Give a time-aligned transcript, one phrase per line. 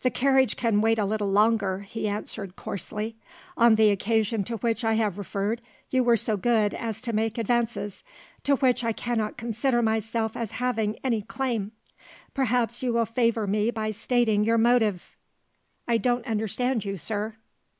[0.00, 3.14] "The carriage can wait a little longer," he answered coarsely.
[3.56, 7.38] "On the occasion to which I have referred, you were so good as to make
[7.38, 8.02] advances,
[8.42, 11.70] to which I cannot consider myself as having any claim.
[12.34, 15.14] Perhaps you will favour me by stating your motives?"
[15.86, 17.36] "I don't understand you, sir."